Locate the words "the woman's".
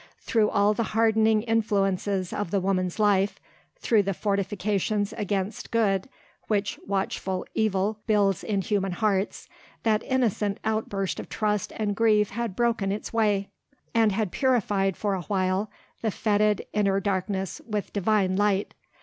2.49-2.97